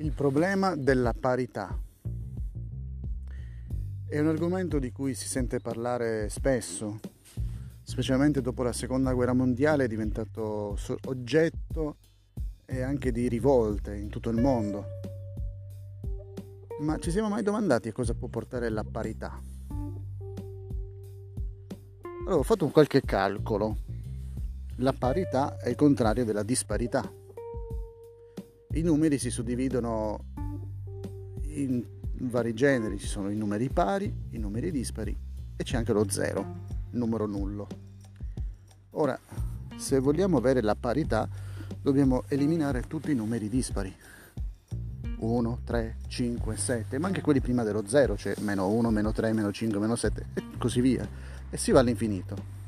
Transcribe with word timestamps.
Il 0.00 0.12
problema 0.12 0.76
della 0.76 1.12
parità 1.12 1.78
è 4.08 4.18
un 4.18 4.28
argomento 4.28 4.78
di 4.78 4.90
cui 4.92 5.12
si 5.12 5.28
sente 5.28 5.60
parlare 5.60 6.30
spesso, 6.30 7.00
specialmente 7.82 8.40
dopo 8.40 8.62
la 8.62 8.72
seconda 8.72 9.12
guerra 9.12 9.34
mondiale 9.34 9.84
è 9.84 9.88
diventato 9.88 10.74
oggetto 11.04 11.96
e 12.64 12.80
anche 12.80 13.12
di 13.12 13.28
rivolte 13.28 13.94
in 13.94 14.08
tutto 14.08 14.30
il 14.30 14.40
mondo. 14.40 14.86
Ma 16.78 16.96
ci 16.96 17.10
siamo 17.10 17.28
mai 17.28 17.42
domandati 17.42 17.88
a 17.88 17.92
cosa 17.92 18.14
può 18.14 18.28
portare 18.28 18.70
la 18.70 18.84
parità? 18.84 19.38
Allora, 22.20 22.36
ho 22.36 22.42
fatto 22.42 22.68
qualche 22.68 23.02
calcolo. 23.02 23.76
La 24.76 24.94
parità 24.94 25.58
è 25.58 25.68
il 25.68 25.76
contrario 25.76 26.24
della 26.24 26.42
disparità 26.42 27.19
i 28.72 28.82
numeri 28.82 29.18
si 29.18 29.30
suddividono 29.30 30.24
in 31.54 31.84
vari 32.20 32.54
generi, 32.54 32.98
ci 32.98 33.06
sono 33.06 33.30
i 33.30 33.36
numeri 33.36 33.68
pari, 33.68 34.12
i 34.30 34.38
numeri 34.38 34.70
dispari 34.70 35.16
e 35.56 35.62
c'è 35.64 35.76
anche 35.76 35.92
lo 35.92 36.08
zero, 36.08 36.60
numero 36.90 37.26
nullo. 37.26 37.66
Ora, 38.90 39.18
se 39.76 39.98
vogliamo 39.98 40.36
avere 40.36 40.62
la 40.62 40.76
parità, 40.76 41.28
dobbiamo 41.82 42.24
eliminare 42.28 42.82
tutti 42.82 43.10
i 43.10 43.14
numeri 43.14 43.48
dispari. 43.48 43.92
1, 45.18 45.58
3, 45.64 45.96
5, 46.06 46.56
7, 46.56 46.98
ma 46.98 47.08
anche 47.08 47.20
quelli 47.20 47.40
prima 47.40 47.62
dello 47.62 47.82
0, 47.86 48.16
cioè 48.16 48.34
meno 48.40 48.68
1, 48.68 48.90
meno 48.90 49.12
3, 49.12 49.32
meno 49.32 49.52
5, 49.52 49.78
meno 49.78 49.96
7 49.96 50.26
e 50.32 50.42
così 50.58 50.80
via. 50.80 51.06
E 51.50 51.56
si 51.56 51.72
va 51.72 51.80
all'infinito. 51.80 52.58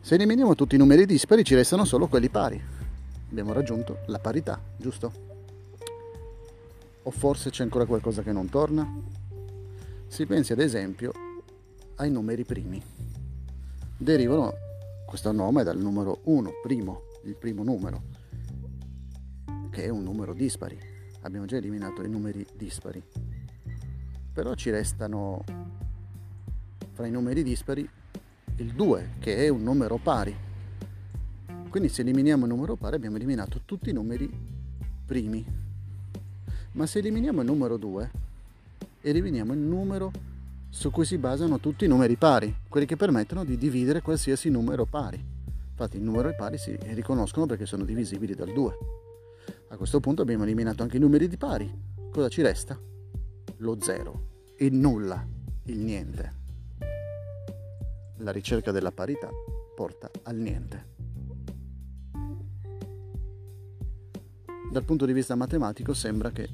Se 0.00 0.16
eliminiamo 0.16 0.54
tutti 0.54 0.74
i 0.74 0.78
numeri 0.78 1.06
dispari 1.06 1.44
ci 1.44 1.54
restano 1.54 1.84
solo 1.86 2.08
quelli 2.08 2.28
pari 2.28 2.60
abbiamo 3.34 3.52
raggiunto 3.52 3.98
la 4.06 4.20
parità, 4.20 4.60
giusto? 4.76 5.12
O 7.02 7.10
forse 7.10 7.50
c'è 7.50 7.64
ancora 7.64 7.84
qualcosa 7.84 8.22
che 8.22 8.30
non 8.30 8.48
torna? 8.48 8.88
Si 10.06 10.24
pensi 10.24 10.52
ad 10.52 10.60
esempio 10.60 11.12
ai 11.96 12.12
numeri 12.12 12.44
primi. 12.44 12.80
Derivano 13.96 14.52
questo 15.04 15.32
nome 15.32 15.64
dal 15.64 15.78
numero 15.78 16.20
1, 16.22 16.52
primo, 16.62 17.00
il 17.24 17.34
primo 17.34 17.64
numero, 17.64 18.02
che 19.70 19.82
è 19.82 19.88
un 19.88 20.04
numero 20.04 20.32
dispari. 20.32 20.78
Abbiamo 21.22 21.46
già 21.46 21.56
eliminato 21.56 22.04
i 22.04 22.08
numeri 22.08 22.46
dispari. 22.54 23.02
Però 24.32 24.54
ci 24.54 24.70
restano 24.70 25.42
fra 26.92 27.06
i 27.08 27.10
numeri 27.10 27.42
dispari 27.42 27.88
il 28.58 28.72
2, 28.74 29.08
che 29.18 29.44
è 29.44 29.48
un 29.48 29.64
numero 29.64 29.96
pari 29.96 30.52
quindi 31.74 31.90
se 31.90 32.02
eliminiamo 32.02 32.44
il 32.44 32.52
numero 32.52 32.76
pari 32.76 32.94
abbiamo 32.94 33.16
eliminato 33.16 33.62
tutti 33.64 33.90
i 33.90 33.92
numeri 33.92 34.30
primi. 35.04 35.44
Ma 36.70 36.86
se 36.86 37.00
eliminiamo 37.00 37.40
il 37.40 37.46
numero 37.48 37.76
2, 37.76 38.10
eliminiamo 39.00 39.52
il 39.52 39.58
numero 39.58 40.12
su 40.68 40.92
cui 40.92 41.04
si 41.04 41.18
basano 41.18 41.58
tutti 41.58 41.84
i 41.84 41.88
numeri 41.88 42.14
pari, 42.14 42.54
quelli 42.68 42.86
che 42.86 42.94
permettono 42.94 43.42
di 43.42 43.58
dividere 43.58 44.02
qualsiasi 44.02 44.50
numero 44.50 44.84
pari. 44.84 45.20
Infatti 45.70 45.96
i 45.96 46.00
numeri 46.00 46.36
pari 46.36 46.58
si 46.58 46.78
riconoscono 46.80 47.46
perché 47.46 47.66
sono 47.66 47.82
divisibili 47.82 48.36
dal 48.36 48.52
2. 48.52 48.78
A 49.70 49.76
questo 49.76 49.98
punto 49.98 50.22
abbiamo 50.22 50.44
eliminato 50.44 50.84
anche 50.84 50.98
i 50.98 51.00
numeri 51.00 51.26
di 51.26 51.36
pari. 51.36 51.68
Cosa 52.08 52.28
ci 52.28 52.40
resta? 52.40 52.78
Lo 53.56 53.78
0, 53.80 54.26
il 54.58 54.74
nulla, 54.74 55.26
il 55.64 55.78
niente. 55.78 56.34
La 58.18 58.30
ricerca 58.30 58.70
della 58.70 58.92
parità 58.92 59.28
porta 59.74 60.08
al 60.22 60.36
niente. 60.36 60.93
Dal 64.74 64.82
punto 64.82 65.06
di 65.06 65.12
vista 65.12 65.36
matematico 65.36 65.94
sembra 65.94 66.32
che 66.32 66.48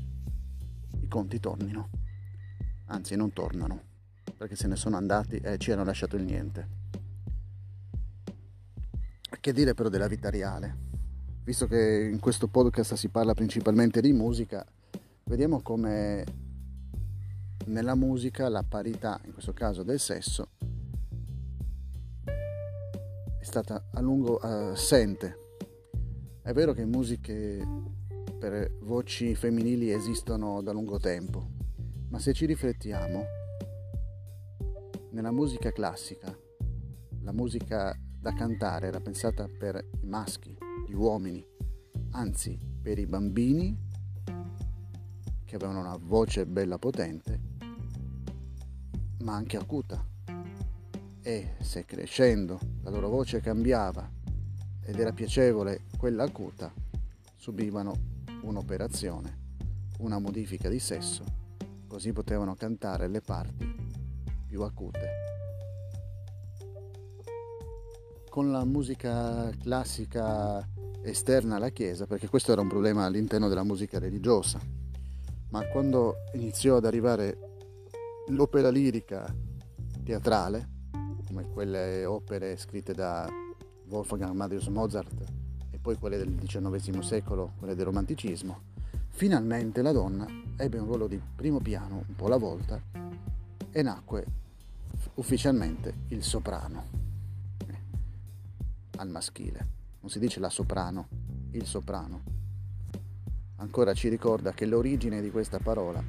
i 1.00 1.08
conti 1.08 1.40
tornino, 1.40 1.88
anzi 2.88 3.16
non 3.16 3.32
tornano, 3.32 3.82
perché 4.36 4.56
se 4.56 4.66
ne 4.66 4.76
sono 4.76 4.98
andati 4.98 5.36
e 5.36 5.56
ci 5.56 5.72
hanno 5.72 5.84
lasciato 5.84 6.16
il 6.16 6.24
niente. 6.24 6.68
Che 9.40 9.52
dire 9.54 9.72
però 9.72 9.88
della 9.88 10.06
vita 10.06 10.28
reale? 10.28 10.76
Visto 11.44 11.66
che 11.66 12.10
in 12.12 12.20
questo 12.20 12.46
podcast 12.46 12.92
si 12.92 13.08
parla 13.08 13.32
principalmente 13.32 14.02
di 14.02 14.12
musica, 14.12 14.66
vediamo 15.24 15.62
come 15.62 16.22
nella 17.68 17.94
musica 17.94 18.50
la 18.50 18.62
parità, 18.62 19.18
in 19.24 19.32
questo 19.32 19.54
caso 19.54 19.82
del 19.82 19.98
sesso, 19.98 20.48
è 22.26 23.44
stata 23.44 23.84
a 23.92 24.00
lungo 24.02 24.36
assente. 24.36 25.38
È 26.42 26.52
vero 26.52 26.74
che 26.74 26.82
in 26.82 26.90
musiche 26.90 27.66
per 28.40 28.78
voci 28.80 29.34
femminili 29.34 29.92
esistono 29.92 30.62
da 30.62 30.72
lungo 30.72 30.98
tempo, 30.98 31.46
ma 32.08 32.18
se 32.18 32.32
ci 32.32 32.46
riflettiamo, 32.46 33.22
nella 35.10 35.30
musica 35.30 35.70
classica, 35.72 36.34
la 37.20 37.32
musica 37.32 37.94
da 38.18 38.32
cantare 38.32 38.86
era 38.86 39.00
pensata 39.00 39.46
per 39.46 39.86
i 40.00 40.06
maschi, 40.06 40.56
gli 40.88 40.94
uomini, 40.94 41.46
anzi 42.12 42.58
per 42.80 42.98
i 42.98 43.04
bambini 43.04 43.78
che 45.44 45.56
avevano 45.56 45.80
una 45.80 45.98
voce 46.00 46.46
bella 46.46 46.78
potente, 46.78 47.40
ma 49.18 49.34
anche 49.34 49.58
acuta. 49.58 50.02
E 51.20 51.56
se 51.60 51.84
crescendo 51.84 52.58
la 52.80 52.88
loro 52.88 53.10
voce 53.10 53.40
cambiava 53.40 54.10
ed 54.82 54.98
era 54.98 55.12
piacevole 55.12 55.82
quella 55.98 56.24
acuta, 56.24 56.72
subivano 57.36 58.19
un'operazione, 58.42 59.38
una 59.98 60.18
modifica 60.18 60.68
di 60.68 60.78
sesso, 60.78 61.24
così 61.86 62.12
potevano 62.12 62.54
cantare 62.54 63.08
le 63.08 63.20
parti 63.20 63.74
più 64.46 64.62
acute. 64.62 65.08
Con 68.28 68.50
la 68.50 68.64
musica 68.64 69.50
classica 69.60 70.66
esterna 71.02 71.56
alla 71.56 71.70
Chiesa, 71.70 72.06
perché 72.06 72.28
questo 72.28 72.52
era 72.52 72.60
un 72.60 72.68
problema 72.68 73.04
all'interno 73.04 73.48
della 73.48 73.64
musica 73.64 73.98
religiosa, 73.98 74.60
ma 75.50 75.66
quando 75.68 76.16
iniziò 76.34 76.76
ad 76.76 76.84
arrivare 76.84 77.38
l'opera 78.28 78.70
lirica 78.70 79.34
teatrale, 80.04 80.78
come 81.26 81.48
quelle 81.48 82.04
opere 82.04 82.56
scritte 82.56 82.92
da 82.92 83.28
Wolfgang 83.88 84.30
Amadeus 84.30 84.66
Mozart 84.68 85.39
poi 85.80 85.96
quelle 85.96 86.16
del 86.16 86.34
XIX 86.34 86.98
secolo, 87.00 87.52
quelle 87.58 87.74
del 87.74 87.86
romanticismo, 87.86 88.60
finalmente 89.08 89.82
la 89.82 89.92
donna 89.92 90.26
ebbe 90.56 90.78
un 90.78 90.86
ruolo 90.86 91.06
di 91.06 91.20
primo 91.34 91.58
piano 91.58 92.04
un 92.06 92.14
po' 92.14 92.26
alla 92.26 92.36
volta 92.36 92.80
e 93.70 93.82
nacque 93.82 94.26
ufficialmente 95.14 95.94
il 96.08 96.22
soprano 96.22 96.84
eh, 97.66 97.78
al 98.96 99.08
maschile. 99.08 99.78
Non 100.00 100.10
si 100.10 100.18
dice 100.18 100.40
la 100.40 100.50
soprano, 100.50 101.08
il 101.52 101.66
soprano. 101.66 102.22
Ancora 103.56 103.92
ci 103.94 104.08
ricorda 104.08 104.52
che 104.52 104.66
l'origine 104.66 105.20
di 105.20 105.30
questa 105.30 105.58
parola 105.58 106.02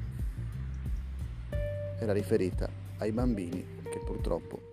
era 1.98 2.12
riferita 2.12 2.68
ai 2.98 3.12
bambini 3.12 3.64
che 3.82 4.02
purtroppo 4.04 4.70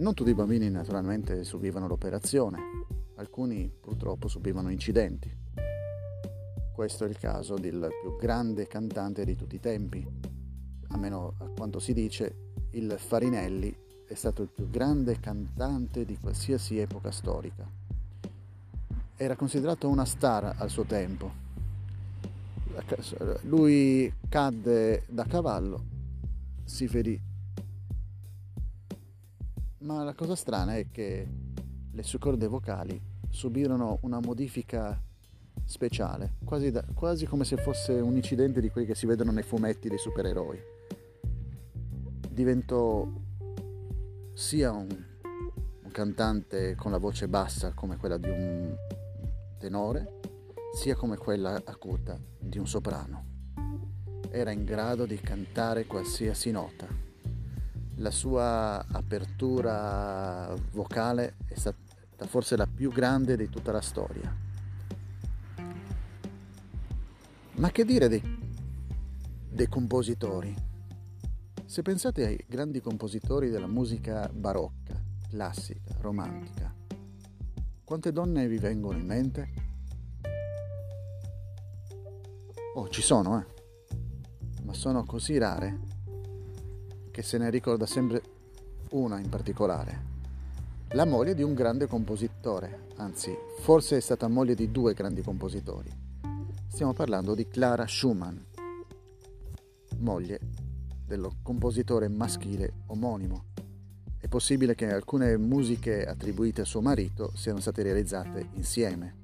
non 0.00 0.14
tutti 0.14 0.30
i 0.30 0.34
bambini 0.34 0.70
naturalmente 0.70 1.44
subivano 1.44 1.86
l'operazione, 1.86 2.79
alcuni 3.20 3.70
purtroppo 3.70 4.28
subivano 4.28 4.70
incidenti. 4.70 5.30
Questo 6.72 7.04
è 7.04 7.08
il 7.08 7.18
caso 7.18 7.56
del 7.56 7.88
più 8.00 8.16
grande 8.16 8.66
cantante 8.66 9.24
di 9.24 9.36
tutti 9.36 9.56
i 9.56 9.60
tempi, 9.60 10.06
almeno 10.88 11.34
a 11.38 11.48
quanto 11.48 11.78
si 11.78 11.92
dice, 11.92 12.48
il 12.70 12.94
Farinelli 12.98 13.76
è 14.06 14.14
stato 14.14 14.42
il 14.42 14.48
più 14.48 14.70
grande 14.70 15.20
cantante 15.20 16.06
di 16.06 16.18
qualsiasi 16.18 16.78
epoca 16.78 17.10
storica. 17.10 17.68
Era 19.16 19.36
considerato 19.36 19.88
una 19.88 20.06
star 20.06 20.54
al 20.56 20.70
suo 20.70 20.84
tempo. 20.84 21.48
Lui 23.42 24.10
cadde 24.28 25.04
da 25.06 25.24
cavallo, 25.24 25.84
si 26.64 26.88
ferì. 26.88 27.20
Ma 29.80 30.02
la 30.02 30.14
cosa 30.14 30.34
strana 30.34 30.76
è 30.76 30.86
che 30.90 31.28
le 31.92 32.02
sue 32.02 32.18
corde 32.18 32.46
vocali 32.46 33.08
subirono 33.30 33.98
una 34.02 34.20
modifica 34.20 35.00
speciale, 35.64 36.34
quasi, 36.44 36.70
da, 36.70 36.84
quasi 36.94 37.26
come 37.26 37.44
se 37.44 37.56
fosse 37.56 37.92
un 37.92 38.16
incidente 38.16 38.60
di 38.60 38.70
quelli 38.70 38.86
che 38.86 38.94
si 38.94 39.06
vedono 39.06 39.30
nei 39.30 39.44
fumetti 39.44 39.88
dei 39.88 39.98
supereroi. 39.98 40.58
Diventò 42.28 43.08
sia 44.32 44.72
un, 44.72 44.88
un 45.82 45.90
cantante 45.90 46.74
con 46.74 46.90
la 46.90 46.98
voce 46.98 47.28
bassa 47.28 47.72
come 47.72 47.96
quella 47.96 48.16
di 48.16 48.28
un 48.28 48.74
tenore, 49.58 50.18
sia 50.74 50.96
come 50.96 51.16
quella 51.16 51.60
acuta 51.64 52.18
di 52.38 52.58
un 52.58 52.66
soprano. 52.66 53.26
Era 54.30 54.50
in 54.50 54.64
grado 54.64 55.06
di 55.06 55.18
cantare 55.20 55.86
qualsiasi 55.86 56.50
nota. 56.50 56.86
La 57.96 58.10
sua 58.10 58.84
apertura 58.88 60.54
vocale 60.72 61.34
è 61.46 61.54
stata 61.54 61.89
forse 62.26 62.56
la 62.56 62.66
più 62.66 62.90
grande 62.92 63.36
di 63.36 63.48
tutta 63.48 63.72
la 63.72 63.80
storia. 63.80 64.48
Ma 67.52 67.70
che 67.70 67.84
dire 67.84 68.08
dei, 68.08 68.22
dei 69.48 69.68
compositori? 69.68 70.54
Se 71.64 71.82
pensate 71.82 72.24
ai 72.24 72.44
grandi 72.48 72.80
compositori 72.80 73.50
della 73.50 73.66
musica 73.66 74.28
barocca, 74.32 75.00
classica, 75.28 75.94
romantica, 76.00 76.74
quante 77.84 78.12
donne 78.12 78.48
vi 78.48 78.58
vengono 78.58 78.98
in 78.98 79.06
mente? 79.06 79.52
Oh, 82.74 82.88
ci 82.88 83.02
sono, 83.02 83.40
eh? 83.40 84.64
Ma 84.64 84.72
sono 84.72 85.04
così 85.04 85.38
rare 85.38 85.78
che 87.10 87.22
se 87.22 87.36
ne 87.36 87.50
ricorda 87.50 87.86
sempre 87.86 88.22
una 88.90 89.18
in 89.18 89.28
particolare. 89.28 90.19
La 90.94 91.04
moglie 91.04 91.36
di 91.36 91.44
un 91.44 91.54
grande 91.54 91.86
compositore, 91.86 92.88
anzi, 92.96 93.32
forse 93.60 93.98
è 93.98 94.00
stata 94.00 94.26
moglie 94.26 94.56
di 94.56 94.72
due 94.72 94.92
grandi 94.92 95.22
compositori. 95.22 95.88
Stiamo 96.66 96.94
parlando 96.94 97.36
di 97.36 97.46
Clara 97.46 97.86
Schumann, 97.86 98.36
moglie 99.98 100.40
del 101.06 101.28
compositore 101.44 102.08
maschile 102.08 102.72
omonimo. 102.86 103.44
È 104.18 104.26
possibile 104.26 104.74
che 104.74 104.92
alcune 104.92 105.36
musiche 105.36 106.04
attribuite 106.04 106.62
a 106.62 106.64
suo 106.64 106.80
marito 106.80 107.30
siano 107.36 107.60
state 107.60 107.84
realizzate 107.84 108.48
insieme. 108.54 109.14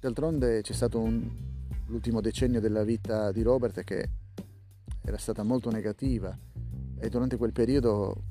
D'altronde 0.00 0.62
c'è 0.62 0.72
stato 0.72 1.00
un, 1.00 1.30
l'ultimo 1.88 2.22
decennio 2.22 2.60
della 2.60 2.82
vita 2.82 3.30
di 3.30 3.42
Robert 3.42 3.84
che 3.84 4.08
era 5.02 5.18
stata 5.18 5.42
molto 5.42 5.70
negativa 5.70 6.34
e 6.98 7.08
durante 7.10 7.36
quel 7.36 7.52
periodo 7.52 8.22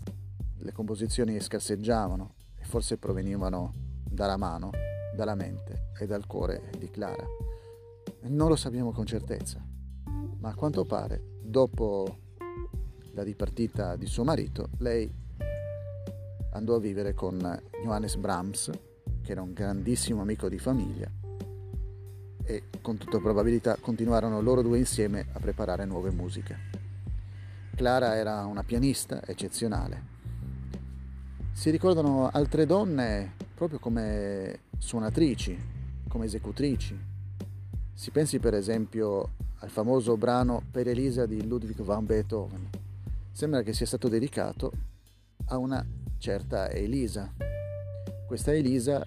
le 0.57 0.71
composizioni 0.71 1.39
scarseggiavano 1.39 2.41
forse 2.73 2.97
provenivano 2.97 3.71
dalla 4.03 4.35
mano, 4.35 4.71
dalla 5.15 5.35
mente 5.35 5.91
e 5.95 6.07
dal 6.07 6.25
cuore 6.25 6.71
di 6.75 6.89
Clara. 6.89 7.23
Non 8.21 8.47
lo 8.47 8.55
sappiamo 8.55 8.91
con 8.91 9.05
certezza, 9.05 9.63
ma 10.39 10.49
a 10.49 10.55
quanto 10.55 10.83
pare, 10.83 11.37
dopo 11.43 12.17
la 13.11 13.23
dipartita 13.23 13.95
di 13.95 14.07
suo 14.07 14.23
marito, 14.23 14.69
lei 14.79 15.07
andò 16.53 16.73
a 16.73 16.79
vivere 16.79 17.13
con 17.13 17.37
Johannes 17.83 18.15
Brahms, 18.15 18.71
che 19.21 19.31
era 19.31 19.43
un 19.43 19.53
grandissimo 19.53 20.21
amico 20.21 20.49
di 20.49 20.57
famiglia, 20.57 21.11
e 22.43 22.63
con 22.81 22.97
tutta 22.97 23.19
probabilità 23.19 23.77
continuarono 23.79 24.41
loro 24.41 24.63
due 24.63 24.79
insieme 24.79 25.27
a 25.31 25.39
preparare 25.39 25.85
nuove 25.85 26.09
musiche. 26.09 26.57
Clara 27.75 28.15
era 28.15 28.43
una 28.47 28.63
pianista 28.63 29.23
eccezionale. 29.27 30.12
Si 31.53 31.69
ricordano 31.69 32.29
altre 32.29 32.65
donne 32.65 33.35
proprio 33.55 33.79
come 33.79 34.61
suonatrici, 34.77 35.57
come 36.09 36.25
esecutrici, 36.25 37.00
si 37.94 38.11
pensi 38.11 38.39
per 38.39 38.53
esempio 38.55 39.29
al 39.59 39.69
famoso 39.69 40.17
brano 40.17 40.63
Per 40.69 40.88
Elisa 40.88 41.25
di 41.25 41.47
Ludwig 41.47 41.81
van 41.83 42.05
Beethoven. 42.05 42.69
Sembra 43.31 43.61
che 43.61 43.71
sia 43.71 43.85
stato 43.85 44.09
dedicato 44.09 44.71
a 45.45 45.57
una 45.57 45.85
certa 46.17 46.69
Elisa. 46.69 47.31
Questa 48.27 48.51
Elisa 48.51 49.01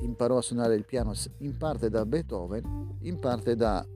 imparò 0.00 0.38
a 0.38 0.42
suonare 0.42 0.74
il 0.74 0.84
piano 0.84 1.12
in 1.38 1.56
parte 1.56 1.88
da 1.88 2.04
Beethoven, 2.04 2.96
in 3.02 3.20
parte 3.20 3.54
da 3.54 3.86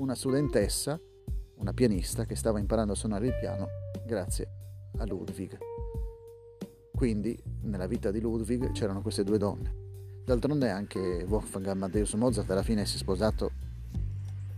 una 0.00 0.14
studentessa, 0.14 1.00
una 1.56 1.72
pianista 1.72 2.26
che 2.26 2.34
stava 2.34 2.58
imparando 2.58 2.92
a 2.92 2.96
suonare 2.96 3.28
il 3.28 3.38
piano 3.38 3.68
grazie 4.04 4.48
a 4.98 5.06
Ludwig. 5.06 5.56
Quindi 6.96 7.36
nella 7.62 7.86
vita 7.86 8.10
di 8.10 8.20
Ludwig 8.20 8.70
c'erano 8.70 9.02
queste 9.02 9.24
due 9.24 9.36
donne. 9.36 9.82
D'altronde 10.24 10.70
anche 10.70 11.24
Wolfgang 11.28 11.66
Amadeus 11.66 12.14
Mozart 12.14 12.48
alla 12.50 12.62
fine 12.62 12.86
si 12.86 12.96
è 12.96 12.98
sposato 12.98 13.50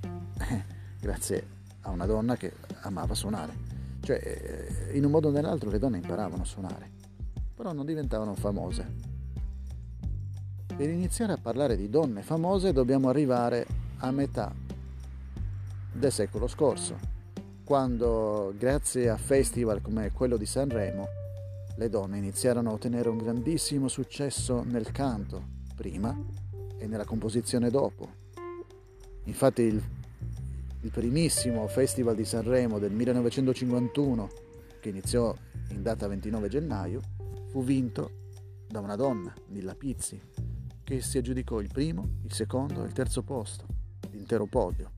eh, 0.02 0.64
grazie 1.00 1.46
a 1.80 1.90
una 1.90 2.04
donna 2.04 2.36
che 2.36 2.52
amava 2.82 3.14
suonare. 3.14 3.74
Cioè, 4.00 4.90
in 4.92 5.04
un 5.04 5.10
modo 5.10 5.28
o 5.28 5.30
nell'altro 5.32 5.70
le 5.70 5.78
donne 5.78 5.96
imparavano 5.96 6.42
a 6.42 6.44
suonare, 6.44 6.90
però 7.54 7.72
non 7.72 7.86
diventavano 7.86 8.34
famose. 8.34 9.14
Per 10.76 10.88
iniziare 10.88 11.32
a 11.32 11.38
parlare 11.38 11.74
di 11.76 11.88
donne 11.88 12.22
famose 12.22 12.72
dobbiamo 12.72 13.08
arrivare 13.08 13.66
a 13.98 14.10
metà 14.10 14.54
del 15.90 16.12
secolo 16.12 16.46
scorso, 16.46 16.98
quando 17.64 18.52
grazie 18.56 19.08
a 19.08 19.16
festival 19.16 19.80
come 19.80 20.12
quello 20.12 20.36
di 20.36 20.46
Sanremo 20.46 21.24
le 21.76 21.88
donne 21.90 22.16
iniziarono 22.16 22.70
a 22.70 22.72
ottenere 22.72 23.08
un 23.08 23.18
grandissimo 23.18 23.88
successo 23.88 24.62
nel 24.62 24.90
canto, 24.92 25.54
prima 25.74 26.16
e 26.78 26.86
nella 26.86 27.04
composizione 27.04 27.70
dopo. 27.70 28.24
Infatti 29.24 29.62
il, 29.62 29.82
il 30.80 30.90
primissimo 30.90 31.66
Festival 31.68 32.14
di 32.14 32.24
Sanremo 32.24 32.78
del 32.78 32.92
1951, 32.92 34.28
che 34.80 34.88
iniziò 34.88 35.34
in 35.70 35.82
data 35.82 36.06
29 36.06 36.48
gennaio, 36.48 37.00
fu 37.48 37.62
vinto 37.62 38.24
da 38.66 38.80
una 38.80 38.96
donna, 38.96 39.34
Nilla 39.48 39.74
Pizzi, 39.74 40.20
che 40.82 41.02
si 41.02 41.18
aggiudicò 41.18 41.60
il 41.60 41.68
primo, 41.70 42.08
il 42.22 42.32
secondo 42.32 42.82
e 42.82 42.86
il 42.86 42.92
terzo 42.92 43.22
posto, 43.22 43.66
l'intero 44.10 44.46
podio. 44.46 44.90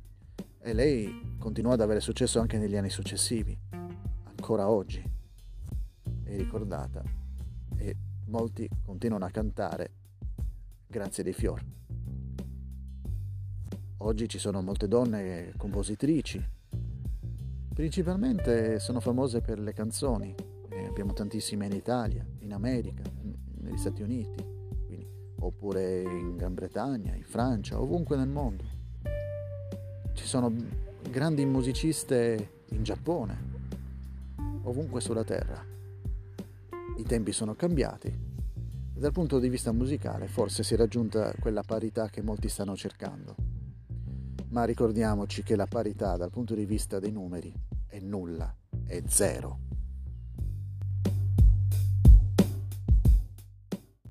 E 0.60 0.72
lei 0.72 1.36
continuò 1.38 1.72
ad 1.72 1.80
avere 1.80 2.00
successo 2.00 2.38
anche 2.38 2.58
negli 2.58 2.76
anni 2.76 2.90
successivi, 2.90 3.56
ancora 4.26 4.68
oggi. 4.68 5.17
È 6.28 6.36
ricordata 6.36 7.02
e 7.78 7.96
molti 8.26 8.68
continuano 8.84 9.24
a 9.24 9.30
cantare 9.30 9.92
grazie 10.86 11.22
dei 11.22 11.32
fior. 11.32 11.64
Oggi 13.96 14.28
ci 14.28 14.38
sono 14.38 14.60
molte 14.60 14.88
donne 14.88 15.54
compositrici, 15.56 16.46
principalmente 17.72 18.78
sono 18.78 19.00
famose 19.00 19.40
per 19.40 19.58
le 19.58 19.72
canzoni, 19.72 20.34
ne 20.68 20.86
abbiamo 20.86 21.14
tantissime 21.14 21.64
in 21.64 21.72
Italia, 21.72 22.22
in 22.40 22.52
America, 22.52 23.04
negli 23.62 23.78
Stati 23.78 24.02
Uniti, 24.02 24.44
quindi, 24.84 25.08
oppure 25.38 26.02
in 26.02 26.36
Gran 26.36 26.52
Bretagna, 26.52 27.14
in 27.14 27.24
Francia, 27.24 27.80
ovunque 27.80 28.18
nel 28.18 28.28
mondo. 28.28 28.64
Ci 30.12 30.26
sono 30.26 30.54
grandi 31.10 31.46
musiciste 31.46 32.64
in 32.68 32.82
Giappone, 32.82 33.38
ovunque 34.64 35.00
sulla 35.00 35.24
Terra. 35.24 35.76
I 36.98 37.04
tempi 37.04 37.30
sono 37.30 37.54
cambiati, 37.54 38.12
dal 38.92 39.12
punto 39.12 39.38
di 39.38 39.48
vista 39.48 39.70
musicale 39.70 40.26
forse 40.26 40.64
si 40.64 40.74
è 40.74 40.76
raggiunta 40.76 41.32
quella 41.38 41.62
parità 41.62 42.08
che 42.08 42.22
molti 42.22 42.48
stanno 42.48 42.74
cercando. 42.74 43.36
Ma 44.48 44.64
ricordiamoci 44.64 45.44
che 45.44 45.54
la 45.54 45.66
parità 45.66 46.16
dal 46.16 46.30
punto 46.30 46.56
di 46.56 46.64
vista 46.64 46.98
dei 46.98 47.12
numeri 47.12 47.54
è 47.86 48.00
nulla, 48.00 48.52
è 48.84 49.00
zero. 49.06 49.67